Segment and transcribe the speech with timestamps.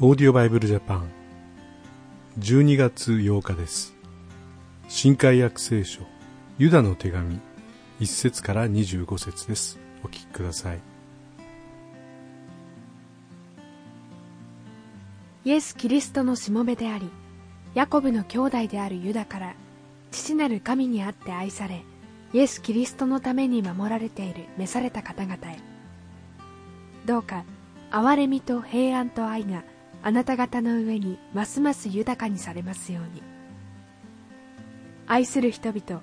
[0.00, 1.10] オーディオバイブルジャパン
[2.38, 3.96] 12月8日です。
[4.88, 6.02] 新海約聖書
[6.56, 7.40] ユダの手紙
[7.98, 9.76] 1節から25節です。
[10.04, 10.78] お聞きください。
[15.44, 17.10] イエス・キリストのしもべであり
[17.74, 19.54] ヤコブの兄弟であるユダから
[20.12, 21.82] 父なる神にあって愛され
[22.32, 25.58] イエス・キリストのために守られている召された方々へ。
[27.04, 27.44] どうか
[27.90, 29.64] 憐れみと平安と愛が
[30.02, 33.22] あなた方の上にますます豊かにされますように。
[35.06, 36.02] 愛する人々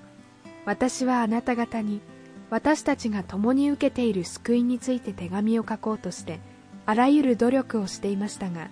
[0.66, 2.02] 私はあなた方に
[2.50, 6.40] 私たちが共に受けている救いについて手紙を書こうとして
[6.88, 8.70] あらゆる努力をしていましたが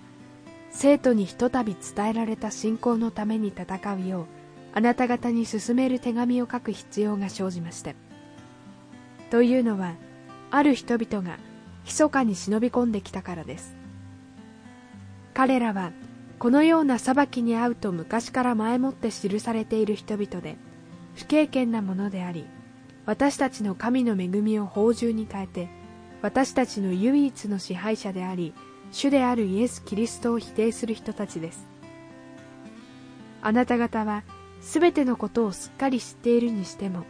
[0.70, 4.26] 生徒にひとたび伝えられた信仰のために戦うよう
[4.74, 7.94] あなた方に進める手紙を書く必要が生じました。
[9.30, 9.94] というのは
[10.50, 11.38] ある人々が
[11.84, 13.83] 密かに忍び込んできたからです。
[15.34, 15.92] 彼らは
[16.38, 20.56] このような裁きに遭うと昔から前もって記されている人々で
[21.14, 22.46] 不経験なものであり
[23.04, 25.68] 私たちの神の恵みを宝珠に変えて
[26.22, 28.54] 私たちの唯一の支配者であり
[28.92, 31.66] 主であるイエス・キリストを否定する人たちです。
[33.42, 34.22] あなた方は
[34.60, 37.04] すべてのことをすっかり知っているにしても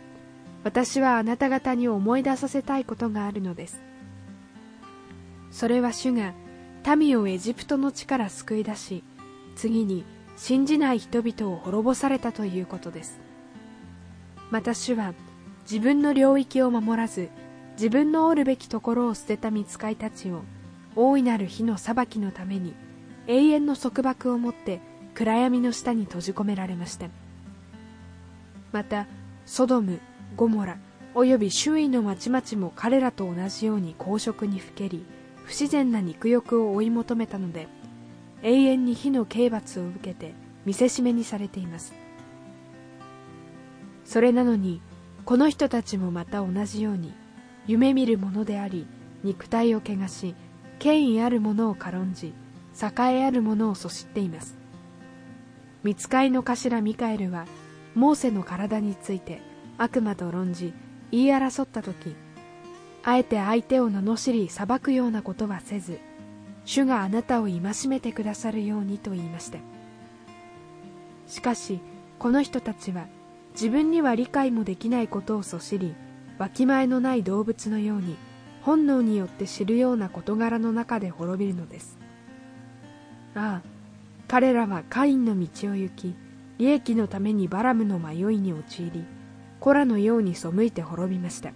[0.64, 3.80] 私はあなた方に思い出させたいことがあるのです。
[5.52, 6.32] それは主が
[6.96, 9.04] 民をエジプトの地から救い出し
[9.56, 10.04] 次に
[10.36, 13.20] 信じない人々を滅ぼされたということです。
[14.50, 15.14] また主は
[15.62, 17.30] 自分の領域を守らず
[17.76, 20.42] 自分のおるべきところを捨てた見つかいたちを
[20.94, 22.74] 大いなる火の裁きのために
[23.26, 24.80] 永遠の束縛をもって
[25.14, 27.08] 暗闇の下に閉じ込められました。
[28.72, 29.06] また
[29.46, 30.00] ソドム
[30.36, 30.78] ゴモラ
[31.14, 35.04] および周囲の町々も彼らと同じように公職にふけり
[35.44, 37.68] 不自然な肉欲を追い求めたので
[38.42, 40.34] 永遠に火の刑罰を受けて
[40.66, 41.94] 見せしめにされています。
[44.04, 44.82] それなのに
[45.24, 47.14] この人たちもまた同じように
[47.66, 48.86] 夢見るものであり
[49.22, 50.34] 肉体を汚し
[50.78, 52.34] 権威あるものを軽んじ
[52.74, 54.56] 栄えあるものをそしっています。
[55.82, 57.46] 見つかいの頭ミカエルは
[57.94, 59.40] モーセの体について
[59.78, 60.72] 悪魔と論じ
[61.10, 62.16] 言い争った時
[63.06, 66.00] あえて相手を罵り裁くようなことはせず
[66.64, 69.58] 主があなたを戒めてくださるようにと言いました。
[71.26, 71.80] しかし
[72.18, 73.06] この人たちは
[73.52, 75.94] 自分には理解もできないことをそしり
[76.38, 78.16] わきまえのない動物のように
[78.62, 81.98] 本能によって知るような事柄の中で滅びるのです。
[83.34, 83.68] ああ
[84.26, 86.14] 彼らはカインの道を行き
[86.56, 89.04] 利益のためにバラムの迷いに陥り
[89.60, 91.52] コラのように背いて滅びました。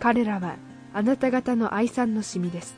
[0.00, 0.56] 彼らは
[0.92, 2.76] あなた方の愛産のシミです。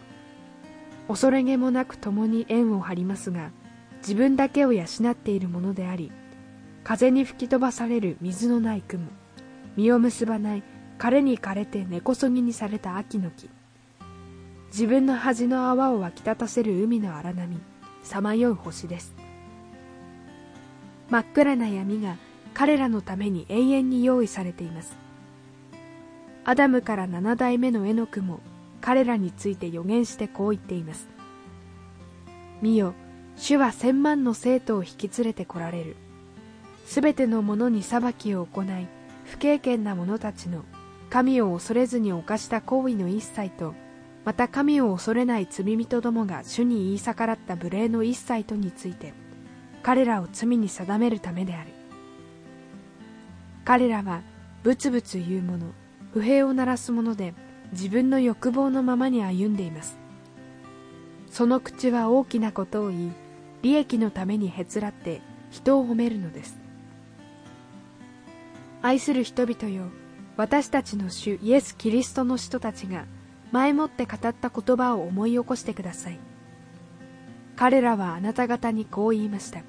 [1.09, 3.51] 恐れげもなく共に縁を張りますが
[3.99, 6.11] 自分だけを養っているものであり
[6.85, 9.07] 風に吹き飛ばされる水のない雲
[9.77, 10.63] 実を結ばない
[10.99, 13.51] 枯れに枯れて根こそぎにされた秋の木
[14.69, 17.61] 自分の恥の泡を湧き立たせる海の荒波
[18.03, 19.15] さまよう星です。
[21.11, 22.17] 真っ暗な闇が
[22.55, 24.97] 彼らのために永遠に用意されています。
[26.45, 28.41] アダムから7代目のエノクも
[28.81, 31.09] 彼らについて予言してこう言っています。
[32.61, 32.95] 見よ
[33.37, 35.97] 主は千万の生徒を引き連れてこられる。
[36.85, 38.89] すべての者に裁きを行い
[39.25, 40.65] 不経験な者たちの
[41.11, 43.75] 神を恐れずに犯した行為の一切と
[44.25, 49.15] また神を恐れない罪人どもが主に言い逆らった無礼の一切とについて
[49.83, 51.71] 彼らを罪に定めるためである。
[53.65, 54.23] 彼らは
[54.65, 55.67] ブツブツ言う者
[56.13, 57.35] 不平を鳴らす者で
[57.73, 59.99] 自分の欲望のままに歩んでいます。
[61.31, 63.13] その口は大きなことを言い
[63.63, 66.59] 利益のためにへつらって人を褒めるのです。
[68.83, 69.85] 愛する人々よ
[70.37, 73.07] 私たちの主イエス・キリストの人たちが
[73.51, 76.19] 前もって語った言葉を思い起こしてください。
[77.57, 79.63] 彼らはあなた方にこう言いました。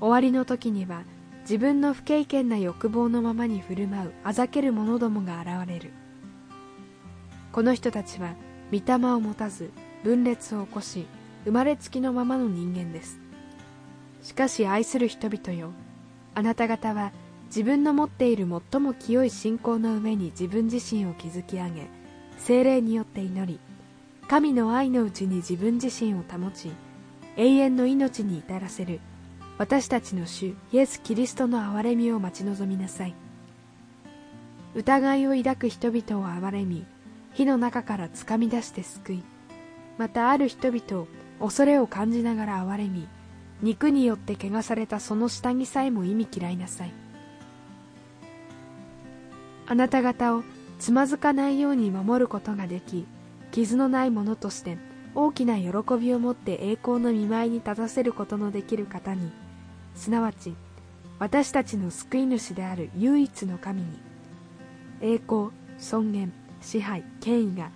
[0.00, 1.02] 終わりの時には
[1.48, 5.92] 自分の不経験な欲望のままに振る舞うあざける者どもが現れる。
[7.52, 8.34] この人たちは
[8.70, 9.70] 御霊を持たず
[10.04, 11.06] 分裂を起こし
[11.46, 13.18] 生まれつきのままの人間です。
[14.22, 15.70] しかし愛する人々よ
[16.34, 17.12] あなた方は
[17.46, 21.86] 自分の持っている最も清い信仰の上に自分自身を築き上げ
[22.36, 23.58] 精霊によって祈り
[24.28, 26.72] 神の愛のうちに自分自身を保ち
[27.38, 29.00] 永遠の命に至らせる
[29.58, 33.14] 私たちの主イエス・キリストの憐れみを待ち望みなさい。
[34.76, 36.86] 疑いを抱く人々を憐れみ
[37.32, 39.24] 火の中からつかみ出して救い。
[39.98, 41.08] またある人々を
[41.40, 43.08] 恐れを感じながら憐れみ
[43.60, 46.92] 肉によって汚されたその下着さえも意味嫌いなさい。
[49.66, 50.44] あなた方を
[50.78, 53.08] つまずかないように守ることができ
[53.50, 54.78] 傷のないものとして
[55.16, 55.68] 大きな喜
[55.98, 59.32] びを持って栄光の見舞いに立たせることのできる方に
[59.98, 60.54] すなわち
[61.18, 63.88] 私たちの救い主である唯一の神に
[65.00, 67.70] 栄光尊厳支配権威が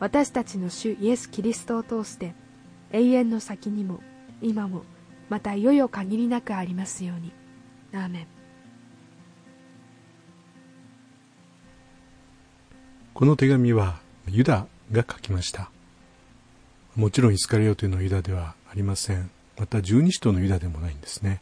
[0.00, 2.34] 私たちの主イエス・キリストを通して
[2.92, 4.00] 永遠の先にも
[4.40, 4.82] 今も
[5.28, 7.32] またいよいよ限りなくありますように。
[7.92, 8.26] アーメン。
[13.14, 15.70] この手紙はユダが書きました。
[16.94, 19.30] もちろんイスカリオというのはユダではありません。
[19.58, 21.40] また十二使徒のユダでもないんですね、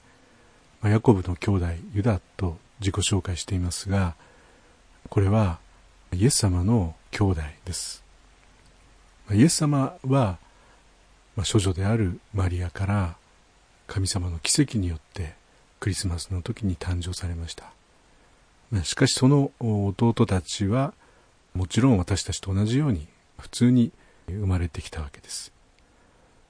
[0.85, 4.15] まあ、ヤコブの兄弟ユダと自己紹介していますが
[5.09, 5.59] これは
[6.13, 8.05] イエス様の兄弟です。
[9.33, 10.39] イエス様は、
[11.37, 13.17] まあ、処女であるマリアから
[13.87, 15.35] 神様の奇跡によって
[15.81, 17.73] クリスマスの時に誕生されました。
[18.83, 20.93] しかしその弟たちは
[21.55, 23.09] もちろん私たちと同じように
[23.39, 23.91] 普通に
[24.29, 25.51] 生まれてきたわけです。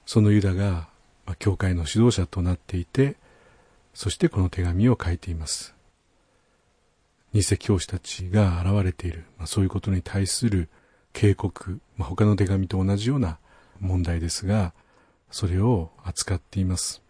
[0.05, 0.89] そのユダが
[1.39, 3.15] 教会の指導者となっていて
[3.95, 5.73] そしてこの手紙を書いています。
[7.33, 10.69] 偽教師たちが現れている、まあ、そういうことに対する
[11.13, 13.39] 警告、まあ、他の手紙と同じような
[13.79, 14.73] 問題ですが
[15.31, 17.01] それを扱っています。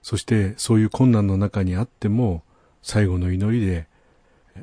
[0.00, 2.42] そしてそういう困難の中にあっても
[2.82, 3.86] 最後の祈りで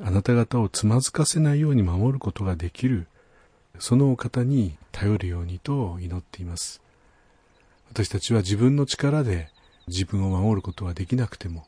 [0.02, 3.06] あなた方をつまずかせないように守ることができる。
[3.78, 6.80] そのお方に頼るようにと祈っています。
[7.90, 9.50] 私たちは自分の力で
[9.88, 11.66] 自分を守ることはできなくても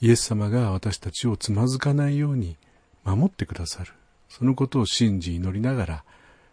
[0.00, 2.56] イエス様が私たちをつまずかないように
[3.04, 3.92] 守ってくださる。
[4.28, 6.04] そのことを信じ祈りながら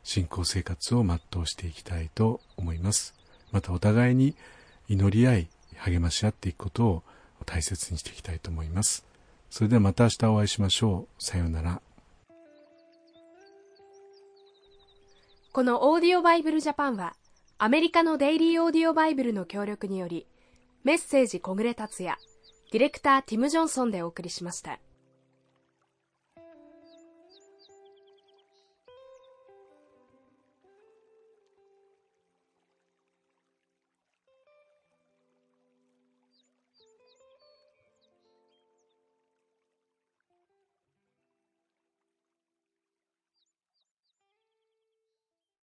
[0.04, 3.14] 信仰生活を全うしていきたいと思います。
[3.52, 4.36] またお互いに
[4.88, 7.04] 祈り合い励まし合っていくことを
[7.46, 9.06] 大切にしていきたいと思います。
[9.50, 11.24] それではまた明日お会いしましょう。
[11.24, 11.82] さようなら。
[15.52, 17.16] このオーディオバイブルジャパンは
[17.58, 20.26] アメリカのデイリーオーディオバイブルの協力により
[20.84, 22.18] メッセージ小暮達也
[22.72, 24.80] ディレクターティム・ジョンソンでお送りしました。